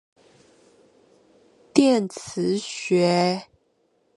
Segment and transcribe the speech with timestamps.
[1.75, 3.45] 電磁學